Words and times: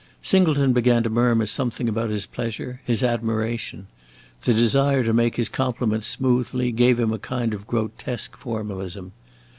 Singleton 0.23 0.73
began 0.73 1.03
to 1.03 1.11
murmur 1.11 1.45
something 1.45 1.87
about 1.87 2.09
his 2.09 2.25
pleasure, 2.25 2.81
his 2.85 3.03
admiration; 3.03 3.85
the 4.45 4.51
desire 4.55 5.03
to 5.03 5.13
make 5.13 5.35
his 5.35 5.47
compliment 5.47 6.03
smoothly 6.03 6.71
gave 6.71 6.99
him 6.99 7.13
a 7.13 7.19
kind 7.19 7.53
of 7.53 7.67
grotesque 7.67 8.35
formalism. 8.35 9.11